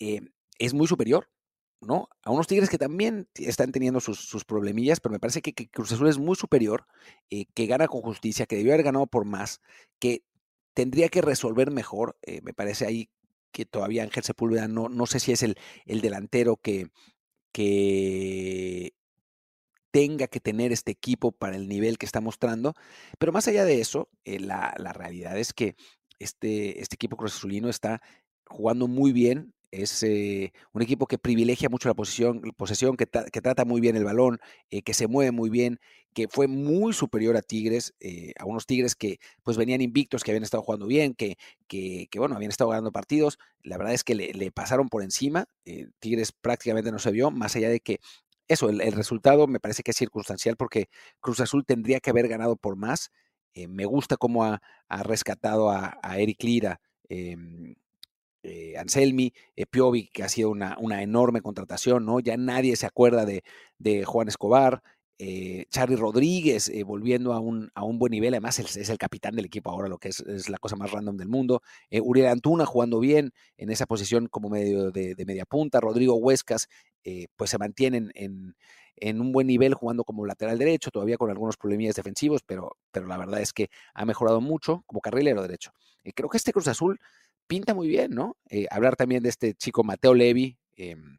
[0.00, 0.20] eh,
[0.58, 1.28] es muy superior,
[1.80, 2.08] ¿no?
[2.22, 5.68] A unos Tigres que también están teniendo sus, sus problemillas, pero me parece que, que,
[5.68, 6.87] Cruz Azul es muy superior,
[7.28, 9.61] que gana con justicia, que debió haber ganado por más,
[10.00, 10.22] que
[10.74, 13.11] tendría que resolver mejor, me parece ahí
[13.52, 15.56] que todavía Ángel Sepúlveda no, no sé si es el,
[15.87, 16.88] el delantero que,
[17.52, 18.94] que
[19.90, 22.74] tenga que tener este equipo para el nivel que está mostrando.
[23.18, 25.76] Pero más allá de eso, eh, la, la, realidad es que
[26.18, 28.00] este, este equipo Cruz Azulino está
[28.46, 32.40] jugando muy bien, es eh, un equipo que privilegia mucho la posesión,
[32.96, 34.38] que, trata muy bien el balón,
[34.70, 35.81] eh, que se mueve muy bien,
[36.14, 40.31] que fue muy superior a Tigres, eh, a unos Tigres que pues venían invictos, que
[40.31, 41.37] habían estado jugando bien, que,
[41.68, 43.38] que, bueno, habían estado ganando partidos.
[43.62, 45.46] La verdad es que le, pasaron por encima.
[46.00, 48.00] Tigres prácticamente no se vio, más allá de que
[48.48, 50.88] eso, el, resultado me parece que es circunstancial porque
[51.20, 53.11] Cruz Azul tendría que haber ganado por más.
[53.68, 56.81] me gusta cómo ha, rescatado a, a Eric Lira.
[57.11, 57.74] Em,
[58.48, 62.20] eh, Anselmi, eh, Piovi, que ha sido una, una, enorme contratación, ¿no?
[62.20, 63.42] Ya nadie se acuerda de,
[63.78, 64.82] de Juan Escobar,
[65.18, 69.34] eh, Charlie Rodríguez eh, volviendo a un, a un, buen nivel, además es, el capitán
[69.34, 71.61] del equipo ahora, lo que es, es la cosa más random del mundo.
[71.90, 76.68] Uriel Antuna jugando bien en esa posición como medio de, de media punta, Rodrigo Huescas,
[77.37, 78.54] pues se mantienen en,
[78.96, 83.06] en, un buen nivel jugando como lateral derecho, todavía con algunos problemillas defensivos, pero, pero
[83.06, 85.72] la verdad es que ha mejorado mucho como carrilero derecho.
[86.14, 86.98] creo que este Cruz Azul
[87.48, 88.37] pinta muy bien, ¿no?
[88.50, 91.18] Eh, hablar también de este chico Mateo Levi, em,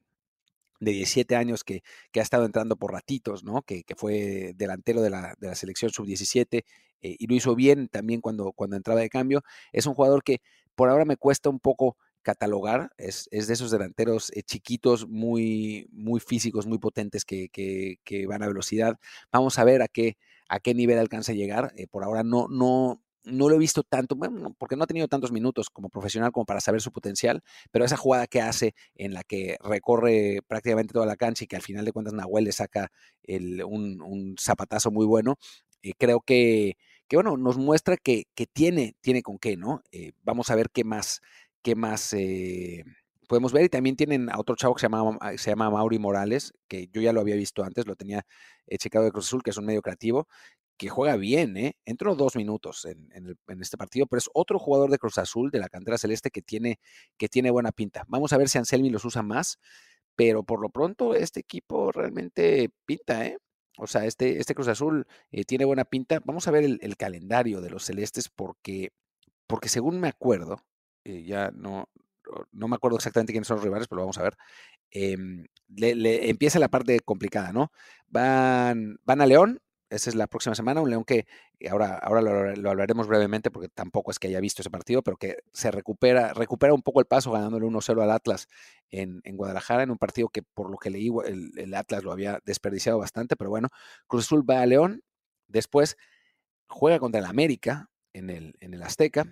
[0.80, 3.64] de 17 años que, que, ha estado entrando por ratitos, ¿no?
[3.64, 6.64] Que, que fue delantero de la, de la selección sub-17
[7.02, 9.44] eh, y lo hizo bien también cuando, cuando entraba de cambio.
[9.74, 10.42] Es un jugador que
[10.76, 15.88] por ahora me cuesta un poco catalogar, es, es de esos delanteros eh, chiquitos, muy,
[15.92, 18.98] muy físicos, muy potentes que, que, van a velocidad.
[19.32, 21.74] Vamos a ver a qué, a qué nivel alcanza a llegar.
[21.92, 25.32] por ahora no, no, no lo he visto tanto, bueno, porque no ha tenido tantos
[25.32, 29.24] minutos como profesional como para saber su potencial, pero esa jugada que hace en la
[29.24, 32.92] que recorre prácticamente toda la cancha y que al final de cuentas Nahuel le saca
[33.28, 35.38] un, zapatazo muy bueno,
[35.82, 39.82] eh, creo que, que, bueno, nos muestra que, tiene, tiene con qué, ¿no?
[39.92, 41.22] Eh, vamos a ver qué más,
[41.62, 42.84] qué más eh,
[43.28, 43.66] podemos ver.
[43.66, 47.02] Y también tienen a otro chavo que se llama, se llama Mauri Morales, que yo
[47.02, 48.26] ya lo había visto antes, lo tenía
[48.78, 50.28] checado de Cruz Azul, que es un medio creativo,
[50.80, 51.76] que juega bien, ¿eh?
[51.86, 55.68] Entró dos minutos en, este partido, pero es otro jugador de Cruz Azul, de la
[55.68, 56.80] cantera celeste, que tiene,
[57.18, 58.06] que tiene buena pinta.
[58.08, 59.60] Vamos a ver si Anselmi los usa más,
[60.16, 63.38] pero por lo pronto este equipo realmente pinta, ¿eh?
[63.78, 66.22] O sea, este, este Cruz Azul eh, tiene buena pinta.
[66.24, 68.92] Vamos a ver el, calendario de los celestes porque,
[69.48, 70.64] porque según me acuerdo,
[71.04, 71.90] eh, ya no,
[72.54, 74.38] no me acuerdo exactamente quiénes son los rivales, pero vamos a ver.
[74.92, 77.72] Em, le, empieza la parte complicada, ¿no?
[78.08, 81.26] Van, van a León, esa es la próxima semana, un León que
[81.70, 85.38] ahora, ahora lo, hablaremos brevemente porque tampoco es que haya visto ese partido, pero que
[85.52, 88.48] se recupera, recupera un poco el paso ganándole 1-0 al Atlas
[88.90, 93.00] en, Guadalajara, en un partido que por lo que leí el, Atlas lo había desperdiciado
[93.00, 93.70] bastante, pero bueno,
[94.08, 95.04] Cruz Azul va a León,
[95.48, 95.98] después
[96.68, 99.26] juega contra el América en el, en el Azteca,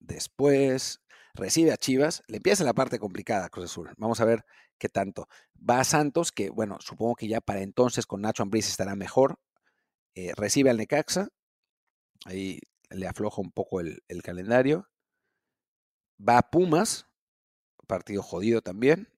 [0.00, 1.00] después
[1.34, 3.90] recibe a Chivas, le empieza la parte complicada Cruz Azul.
[3.96, 4.44] Vamos a ver
[4.78, 5.28] qué tanto.
[5.58, 9.38] Va a Santos, que bueno, supongo que ya para entonces con Nacho Ambriz estará mejor.
[10.14, 11.28] Eh, recibe al Necaxa,
[12.24, 12.60] ahí
[12.90, 14.88] le afloja un poco el, el calendario.
[16.18, 17.06] Va a Pumas,
[17.86, 19.08] partido jodido también.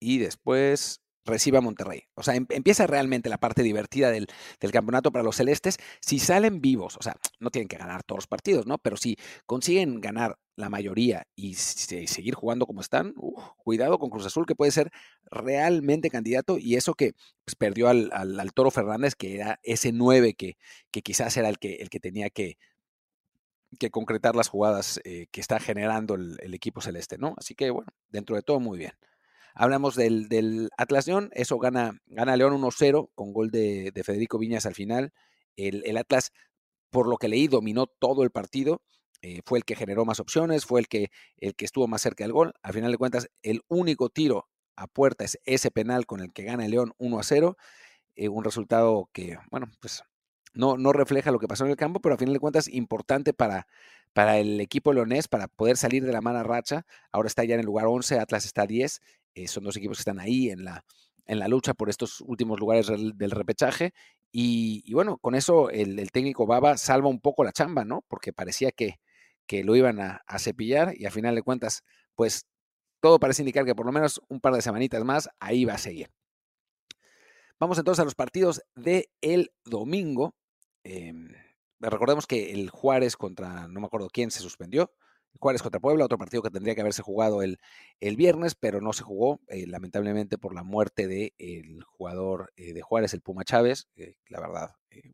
[0.00, 2.04] Y después reciba Monterrey.
[2.14, 4.26] O sea, em, empieza realmente la parte divertida del,
[4.72, 5.78] campeonato para los celestes.
[6.00, 8.78] Si salen vivos, o sea, no tienen que ganar todos los partidos, ¿no?
[8.78, 13.14] Pero si consiguen ganar la mayoría y seguir jugando como están,
[13.56, 14.90] cuidado con Cruz Azul, que puede ser
[15.30, 16.58] realmente candidato.
[16.58, 17.12] Y eso que
[17.44, 20.56] pues, perdió al, Toro Fernández, que era ese 9 que,
[20.90, 22.58] que quizás era el que, el que tenía que,
[23.78, 27.34] que concretar las jugadas eh, que está generando el, el equipo celeste, ¿no?
[27.36, 28.92] Así que, bueno, dentro de todo, muy bien.
[29.60, 34.76] Hablamos del, Atlas León, eso gana, gana León 1-0 con gol de, Federico Viñas al
[34.76, 35.12] final.
[35.56, 36.30] El, Atlas,
[36.90, 38.82] por lo que leí, dominó todo el partido.
[39.20, 42.22] Eh, fue el que generó más opciones, fue el que, el que estuvo más cerca
[42.22, 42.54] del gol.
[42.62, 46.44] Al final de cuentas, el único tiro a puerta es ese penal con el que
[46.44, 47.56] gana León 1 0.
[48.14, 50.04] Eh, un resultado que, bueno, pues
[50.54, 53.34] no, no refleja lo que pasó en el campo, pero a final de cuentas importante
[53.34, 53.66] para,
[54.12, 56.86] para el equipo leonés, para poder salir de la mala racha.
[57.10, 59.00] Ahora está ya en el lugar 11, Atlas está 10
[59.34, 60.84] eh, son dos equipos que están ahí en la,
[61.28, 63.92] en la lucha por estos últimos lugares del, repechaje.
[64.32, 68.04] Y, bueno, con eso el, técnico Baba salva un poco la chamba, ¿no?
[68.08, 68.98] Porque parecía que,
[69.46, 71.82] que lo iban a, cepillar y a final de cuentas,
[72.14, 72.46] pues
[73.00, 75.78] todo parece indicar que por lo menos un par de semanitas más ahí va a
[75.78, 76.10] seguir.
[77.60, 80.34] Vamos entonces a los partidos de el domingo.
[80.84, 81.32] Em,
[81.80, 84.92] recordemos que el Juárez contra no me acuerdo quién se suspendió.
[85.38, 87.58] Juárez contra Puebla, otro partido que tendría que haberse jugado el,
[88.00, 92.72] el viernes, pero no se jugó, eh, lamentablemente por la muerte del el jugador eh,
[92.72, 93.88] de Juárez, el Puma Chávez,
[94.28, 95.12] la verdad, eh,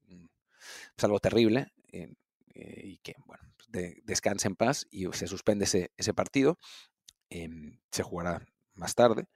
[0.97, 1.73] es algo terrible,
[2.57, 6.59] y que, bueno, pues, descanse en paz y se suspende ese, ese partido,
[7.31, 9.27] em, se jugará más tarde.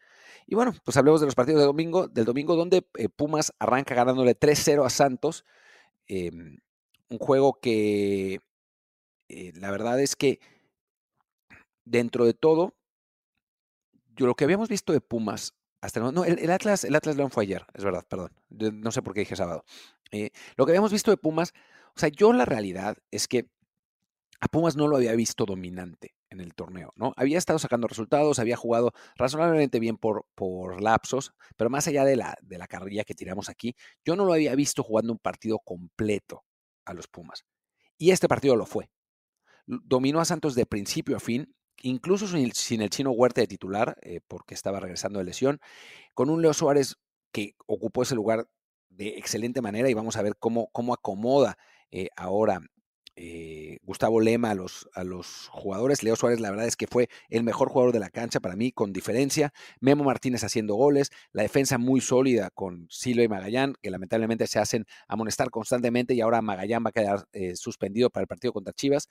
[0.47, 2.83] Y bueno, pues hablemos de los partidos de domingo, del domingo donde
[3.17, 5.45] Pumas arranca ganándole 3-0 a Santos,
[6.07, 6.59] em,
[7.11, 8.41] un juego que
[9.29, 10.41] la verdad es que
[11.90, 12.77] dentro de todo,
[14.14, 17.44] yo lo que habíamos visto de Pumas hasta no, el, Atlas, el Atlas León fue
[17.44, 18.33] ayer, es verdad, perdón.
[18.51, 19.64] No sé por qué dije sábado.
[20.11, 21.53] Eh, lo que habíamos visto de Pumas,
[21.94, 23.48] o sea, yo la realidad es que
[24.40, 27.12] a Pumas no lo había visto dominante en el torneo, ¿no?
[27.16, 32.16] Había estado sacando resultados, había jugado razonablemente bien por, por lapsos, pero más allá de
[32.16, 33.74] la, de la carrilla que tiramos aquí,
[34.05, 36.44] yo no lo había visto jugando un partido completo
[36.85, 37.44] a los Pumas.
[37.96, 38.90] Y este partido lo fue.
[39.66, 44.21] Dominó a Santos de principio a fin, incluso sin el chino Huerta de titular, eh,
[44.27, 45.61] porque estaba regresando de lesión,
[46.14, 46.97] con un Leo Suárez
[47.33, 48.49] que ocupó ese lugar
[48.88, 51.57] de excelente manera y vamos a ver cómo, cómo acomoda
[51.91, 52.61] eh, ahora
[53.21, 56.03] eh, Gustavo Lema a los, a los jugadores.
[56.03, 58.71] Leo Suárez, la verdad es que fue el mejor jugador de la cancha para mí,
[58.71, 59.53] con diferencia.
[59.81, 64.61] Memo Martínez haciendo goles, la defensa muy sólida con Silo y Magallán, que lamentablemente se
[64.61, 69.09] hacen amonestar constantemente y ahora Magallán va a quedar suspendido para el partido contra Chivas.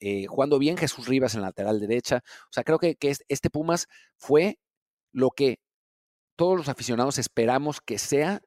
[0.00, 2.22] Eh, jugando bien Jesús Rivas en la lateral derecha.
[2.44, 4.58] O sea, creo que, este Pumas fue
[5.12, 5.58] lo que
[6.36, 8.42] todos los aficionados esperamos que sea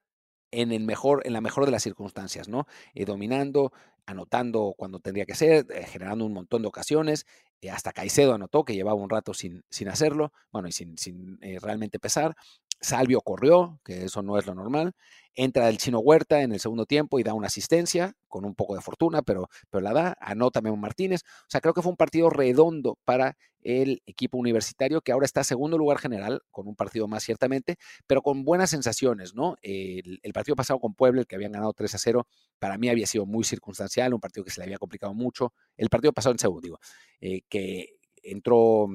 [0.51, 2.67] en, el mejor, en la mejor de las circunstancias, ¿no?
[2.93, 3.71] Eh, dominando,
[4.05, 7.25] anotando cuando tendría que ser, eh, generando un montón de ocasiones.
[7.71, 11.99] hasta Caicedo anotó, que llevaba un rato sin, sin hacerlo, bueno, y sin, sin realmente
[11.99, 12.35] pesar.
[12.81, 14.93] Salvio corrió, que eso no es lo normal.
[15.35, 18.75] Entra el chino Huerta en el segundo tiempo y da una asistencia, con un poco
[18.75, 20.17] de fortuna, pero, pero la da.
[20.19, 21.21] Anota Memo Martínez.
[21.23, 25.43] O sea, creo que fue un partido redondo para el equipo universitario, que ahora está
[25.43, 27.75] segundo lugar general, con un partido más ciertamente,
[28.07, 29.57] pero con buenas sensaciones, ¿no?
[29.61, 32.27] El, partido pasado con Puebla, el que habían ganado 3 a 0,
[32.59, 35.53] para mí había sido muy circunstancial, un partido que se le había complicado mucho.
[35.75, 36.79] El partido pasado en segundo, digo,
[37.19, 38.87] eh, que entró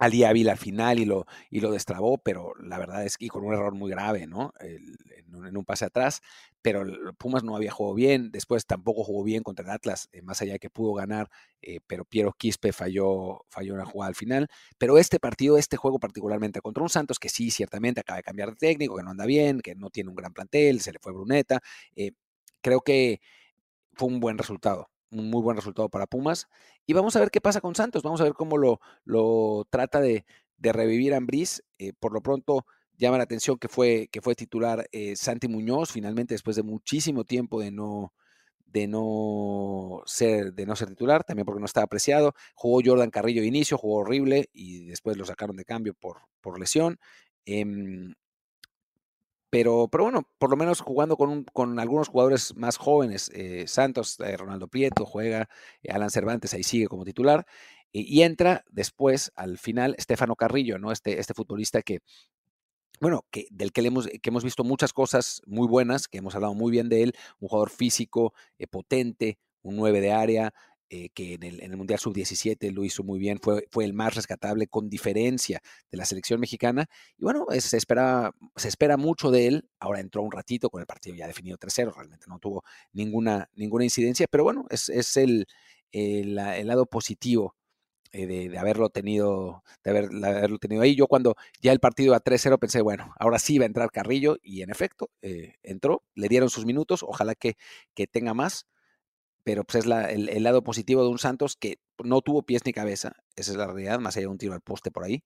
[0.00, 3.44] Ali Ávila al final y lo, y lo destrabó, pero la verdad es que con
[3.44, 4.52] un error muy grave, ¿no?
[4.60, 6.22] en, un pase atrás,
[6.62, 6.84] pero
[7.18, 10.54] Pumas no había jugado bien, después tampoco jugó bien contra el Atlas, eh, más allá
[10.54, 11.30] de que pudo ganar,
[11.62, 14.48] eh, pero Piero Quispe falló, falló una jugada al final.
[14.78, 18.50] Pero este partido, este juego particularmente contra un Santos que sí, ciertamente acaba de cambiar
[18.50, 21.12] de técnico, que no anda bien, que no tiene un gran plantel, se le fue
[21.12, 21.60] Bruneta,
[21.94, 22.12] eh,
[22.62, 23.20] creo que
[23.94, 26.48] fue un buen resultado un muy buen resultado para Pumas.
[26.86, 30.00] Y vamos a ver qué pasa con Santos, vamos a ver cómo lo, lo trata
[30.00, 30.24] de,
[30.58, 31.62] revivir Ambriz.
[31.78, 35.90] Eh, por lo pronto llama la atención que fue, que fue titular eh, Santi Muñoz,
[35.92, 38.12] finalmente después de muchísimo tiempo de no,
[38.66, 42.34] de no ser de no ser titular, también porque no estaba apreciado.
[42.54, 46.58] Jugó Jordan Carrillo de inicio, jugó horrible y después lo sacaron de cambio por, por
[46.60, 46.98] lesión.
[47.46, 48.14] Em,
[49.50, 54.18] pero, pero bueno, por lo menos jugando con, con algunos jugadores más jóvenes, eh, Santos,
[54.20, 55.48] eh, Ronaldo Prieto juega,
[55.82, 57.46] eh, Alan Cervantes ahí sigue como titular,
[57.92, 60.92] y entra después, al final, Estefano Carrillo, ¿no?
[60.92, 61.98] Este, este futbolista que,
[63.00, 66.54] bueno, que, del que, hemos, que hemos visto muchas cosas muy buenas, que hemos hablado
[66.54, 68.32] muy bien de él, un jugador físico,
[68.70, 70.54] potente, un 9 de área,
[70.92, 74.66] eh, que en el, Mundial Sub-17 lo hizo muy bien, fue, fue el más rescatable
[74.66, 76.88] con diferencia de la selección mexicana.
[77.16, 79.68] Y bueno, se, espera, se espera mucho de él.
[79.78, 83.84] Ahora entró un ratito con el partido ya definido 3-0, realmente no tuvo ninguna, ninguna
[83.84, 85.46] incidencia, pero bueno, es, es el,
[85.92, 87.54] el, lado positivo
[88.12, 90.96] eh, de, haberlo tenido, de, haber, haberlo tenido ahí.
[90.96, 94.38] Yo cuando ya el partido a 3-0 pensé, bueno, ahora sí va a entrar Carrillo
[94.42, 97.54] y en efecto eh, entró, le dieron sus minutos, ojalá que,
[97.94, 98.66] que tenga más
[99.44, 103.12] pero pues es el, lado positivo de un Santos que no tuvo pies ni cabeza,
[103.36, 105.24] esa es la realidad, más allá de un tiro al poste por ahí,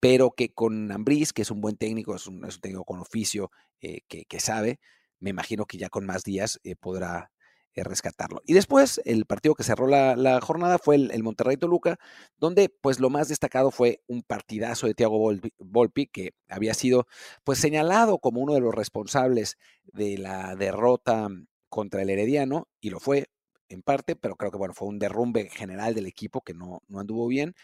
[0.00, 4.00] pero que con Ambriz, que es un buen técnico, es un, técnico con oficio, eh,
[4.08, 4.80] que, sabe,
[5.18, 7.30] me imagino que ya con más días eh, podrá
[7.74, 8.42] eh, rescatarlo.
[8.46, 11.98] Y después, el partido que cerró la, jornada fue el, Monterrey Toluca,
[12.38, 17.06] donde pues lo más destacado fue un partidazo de Thiago Volpi, que había sido
[17.44, 21.28] pues señalado como uno de los responsables de la derrota
[21.68, 23.28] contra el Herediano, y lo fue,
[23.70, 27.00] en parte, pero creo que bueno, fue un derrumbe general del equipo que no, no
[27.00, 27.54] anduvo bien.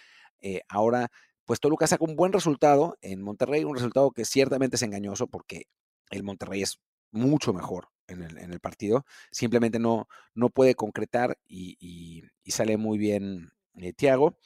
[0.41, 1.11] Eh, ahora,
[1.45, 5.67] pues Toluca saca un buen resultado en Monterrey, un resultado que ciertamente es engañoso porque
[6.11, 11.39] el Monterrey es mucho mejor en el, en el partido, simplemente no, no puede concretar
[11.47, 14.39] y, sale muy bien eh, Thiago.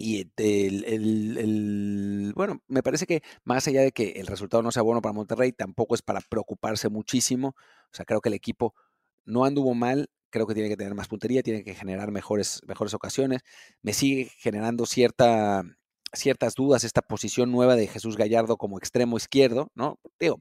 [0.00, 4.82] Y el, el, bueno, me parece que más allá de que el resultado no sea
[4.82, 7.56] bueno para Monterrey, tampoco es para preocuparse muchísimo.
[7.90, 8.74] O sea, creo que el equipo
[9.24, 12.94] no anduvo mal, creo que tiene que tener más puntería, tiene que generar mejores, mejores
[12.94, 13.42] ocasiones.
[13.82, 15.64] Me sigue generando cierta,
[16.12, 19.98] ciertas dudas esta posición nueva de Jesús Gallardo como extremo izquierdo, ¿no?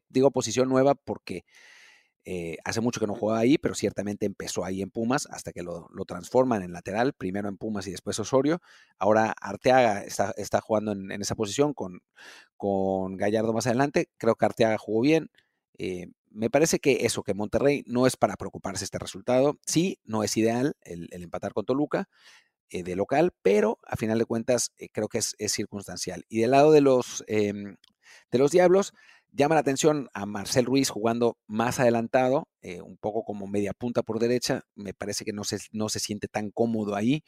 [0.09, 1.43] Digo, posición nueva porque
[2.25, 5.63] eh, hace mucho que no jugaba ahí, pero ciertamente empezó ahí en Pumas hasta que
[5.63, 8.59] lo, transforman en lateral, primero en Pumas y después Osorio.
[8.99, 12.01] Ahora Arteaga está, está jugando en, esa posición con,
[12.57, 14.09] con Gallardo más adelante.
[14.17, 15.29] Creo que Arteaga jugó bien.
[15.77, 19.57] Eh, me parece que eso, que Monterrey no es para preocuparse este resultado.
[19.65, 22.09] Sí, no es ideal el, empatar con Toluca
[22.69, 26.25] eh, de local, pero a final de cuentas eh, creo que es, circunstancial.
[26.29, 27.77] Y del lado de los, em,
[28.31, 28.93] de los Diablos,
[29.31, 34.03] llama la atención a Marcel Ruiz jugando más adelantado, eh, un poco como media punta
[34.03, 34.61] por derecha.
[34.75, 37.23] Me parece que no se, no se siente tan cómodo ahí.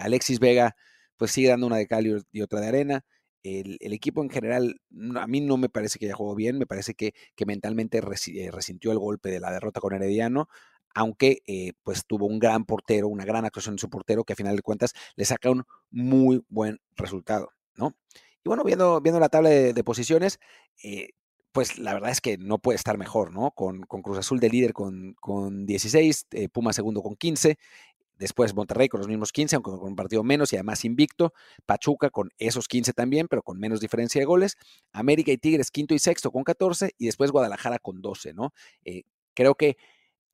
[0.00, 0.76] Alexis Vega,
[1.16, 3.04] pues sigue dando una de cal y otra de arena
[3.42, 4.80] el, equipo en general,
[5.16, 8.50] a mí no me parece que haya jugado bien, me parece que, que mentalmente eh,
[8.50, 10.48] resintió el golpe de la derrota con Herediano,
[10.94, 14.36] aunque eh, pues tuvo un gran portero, una gran actuación en su portero, que a
[14.36, 17.94] final de cuentas le saca un muy buen resultado, ¿no?
[18.44, 20.40] Y bueno, viendo, viendo la tabla de, posiciones,
[20.82, 21.10] eh,
[21.52, 23.50] pues la verdad es que no puede estar mejor, ¿no?
[23.52, 27.58] Con, con Cruz Azul de líder con, con 16, Puma segundo con 15,
[28.20, 31.32] Después Monterrey con los mismos 15, aunque con un partido menos y además invicto.
[31.64, 34.56] Pachuca con esos 15 también, pero con menos diferencia de goles.
[34.92, 38.52] América y Tigres quinto y sexto con 14 y después Guadalajara con 12, ¿no?
[38.84, 39.78] Eh, creo que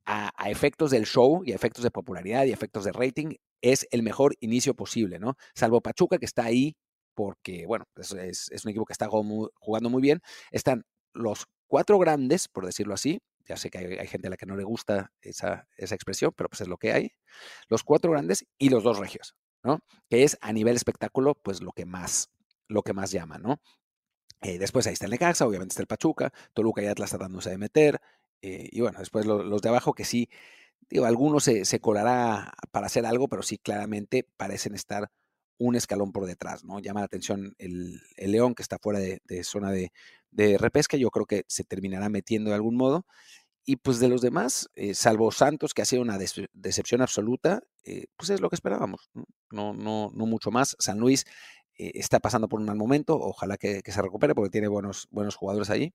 [0.05, 3.87] a, efectos del show y a efectos de popularidad y a efectos de rating es
[3.93, 5.37] el mejor inicio posible, ¿no?
[5.55, 6.75] Salvo Pachuca que está ahí
[7.15, 10.21] porque, bueno, es, es un equipo que está jugando muy bien.
[10.51, 10.85] Están
[11.15, 14.57] los cuatro grandes, por decirlo así, ya sé que hay, gente a la que no
[14.57, 17.13] le gusta esa, expresión, pero pues es lo que hay.
[17.69, 19.81] Los cuatro grandes y los dos regios, ¿no?
[20.11, 22.31] Que es a nivel espectáculo, pues lo que más,
[22.69, 23.61] lo que más llama, ¿no?
[24.43, 27.59] Eh, después ahí está el Necaxa, obviamente está el Pachuca, Toluca y Atlas tratándose de
[27.59, 28.01] meter.
[28.43, 30.29] Eh, y bueno, después los de abajo que sí,
[30.91, 35.11] digo, algunos se, se, colará para hacer algo, pero sí claramente parecen estar
[35.59, 36.81] un escalón por detrás, ¿no?
[36.81, 39.91] Llama la atención el, el León que está fuera de zona de,
[40.37, 43.07] de, repesca, yo creo que se terminará metiendo de algún modo.
[43.65, 46.19] Y pues de los demás, eh, salvo Santos, que ha sido una
[46.53, 49.11] decepción absoluta, eh, pues es lo que esperábamos,
[49.51, 50.77] no, no, no mucho más.
[50.79, 51.25] San Luis
[51.77, 55.09] eh, está pasando por un mal momento, ojalá que, que, se recupere porque tiene buenos,
[55.11, 55.93] buenos jugadores allí.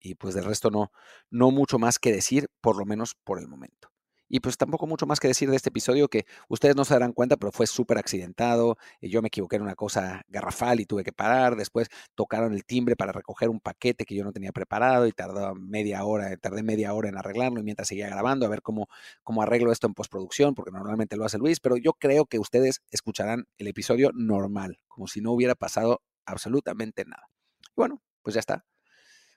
[0.00, 0.92] Y pues del resto no,
[1.30, 3.89] no mucho más que decir, por lo menos por el momento.
[4.32, 7.12] Y pues tampoco mucho más que decir de este episodio que ustedes no se darán
[7.12, 8.78] cuenta, pero fue súper accidentado.
[9.02, 11.56] Yo me equivoqué en una cosa garrafal y tuve que parar.
[11.56, 15.56] Después tocaron el timbre para recoger un paquete que yo no tenía preparado y tardó
[15.56, 18.86] media hora, tardé media hora en arreglarlo y mientras seguía grabando a ver cómo,
[19.24, 22.82] cómo arreglo esto en postproducción, porque normalmente lo hace Luis, pero yo creo que ustedes
[22.92, 27.28] escucharán el episodio normal, como si no hubiera pasado absolutamente nada.
[27.74, 28.64] bueno, pues ya está.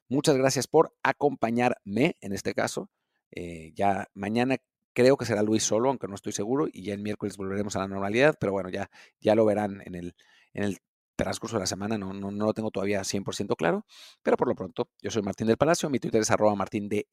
[0.08, 2.92] Muchas gracias por acompañarme en este caso.
[3.32, 4.58] Eh, ya mañana
[4.94, 7.80] Creo que será Luis solo, aunque no estoy seguro, y ya el miércoles volveremos a
[7.80, 8.90] la normalidad, pero bueno, ya,
[9.20, 10.16] ya lo verán en el,
[10.54, 10.78] en el
[11.16, 13.86] transcurso de la semana, no, no, no, lo tengo todavía 100% claro,
[14.24, 17.08] pero por lo pronto, yo soy Martín del Palacio, mi Twitter es arroba martindelp,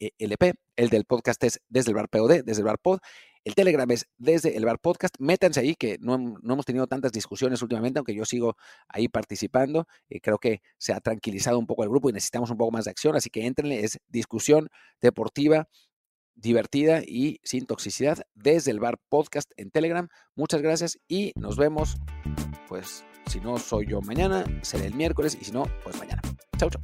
[0.76, 3.01] el del podcast es desde el bar POD, desde el bar pod,
[3.45, 7.12] el Telegram es desde el bar podcast, métanse ahí, que no, no hemos tenido tantas
[7.12, 8.57] discusiones últimamente, aunque yo sigo
[8.89, 12.59] ahí participando, eh, creo que se ha tranquilizado un poco el grupo y necesitamos un
[12.59, 14.68] poco más de acción, así que entrenle, es discusión
[15.01, 15.68] deportiva
[16.41, 20.09] divertida y sin toxicidad desde el bar podcast en Telegram.
[20.34, 21.97] Muchas gracias y nos vemos.
[22.68, 26.22] Pues si no soy yo mañana, será el miércoles y si no, pues mañana.
[26.59, 26.80] Chau, chau.